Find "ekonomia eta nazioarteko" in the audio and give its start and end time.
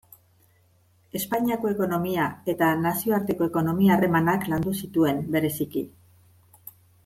1.73-3.49